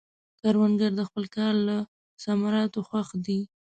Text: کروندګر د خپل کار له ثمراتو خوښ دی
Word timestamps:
کروندګر 0.39 0.91
د 0.97 1.01
خپل 1.09 1.25
کار 1.35 1.53
له 1.67 1.77
ثمراتو 2.23 2.79
خوښ 2.87 3.09
دی 3.25 3.39